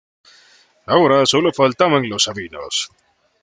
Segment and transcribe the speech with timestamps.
[0.87, 2.89] Ahora sólo faltaban los sabinos.